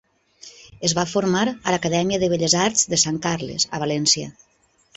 [0.87, 4.35] Es va formar a l’Acadèmia de Belles Arts de Sant Carles a València.